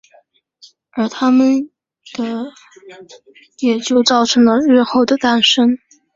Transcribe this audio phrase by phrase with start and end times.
[0.89, 1.69] 而他们
[2.15, 2.51] 的
[3.59, 5.77] 也造就了日后的诞生。